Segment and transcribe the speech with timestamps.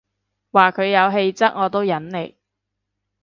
[0.51, 2.35] 話佢有氣質我都忍你